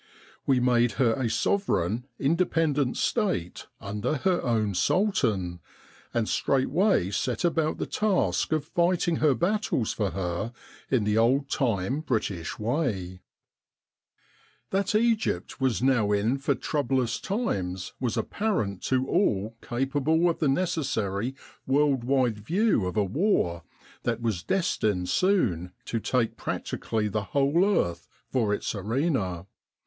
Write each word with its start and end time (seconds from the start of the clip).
We 0.47 0.59
made 0.59 0.93
her 0.93 1.13
a 1.13 1.29
sovereign, 1.29 2.07
in 2.17 2.35
dependent 2.35 2.97
State 2.97 3.67
under 3.79 4.15
her 4.15 4.41
own 4.41 4.73
Sultan, 4.73 5.59
and 6.11 6.27
straight 6.27 6.71
way 6.71 7.11
set 7.11 7.45
about 7.45 7.77
the 7.77 7.85
task 7.85 8.51
of 8.51 8.65
fighting 8.65 9.17
her 9.17 9.35
battles 9.35 9.93
for 9.93 10.09
her 10.09 10.53
in 10.89 11.03
the 11.03 11.19
old 11.19 11.51
time 11.51 11.99
British 11.99 12.57
way. 12.57 13.21
18 14.71 14.71
Egypt 14.71 14.71
and 14.71 14.71
the 14.71 14.71
Great 14.71 14.71
War 14.71 14.71
That 14.71 14.95
Egypt 15.11 15.61
was 15.61 15.83
now 15.83 16.11
in 16.11 16.37
for 16.39 16.55
troublous 16.55 17.19
times 17.19 17.93
was 17.99 18.17
apparent 18.17 18.81
to 18.85 19.07
all 19.07 19.55
capable 19.61 20.27
of 20.31 20.39
the 20.39 20.47
necessary 20.49 21.35
world 21.67 22.03
wide 22.03 22.39
view 22.39 22.87
of 22.87 22.97
a 22.97 23.03
war 23.03 23.61
that 24.01 24.19
was 24.19 24.41
destined 24.41 25.09
soon 25.09 25.73
to 25.85 25.99
take 25.99 26.37
practi 26.37 26.81
cally 26.81 27.07
the 27.07 27.21
whole 27.37 27.63
earth 27.63 28.07
for 28.31 28.51
its 28.51 28.73
arena. 28.73 29.45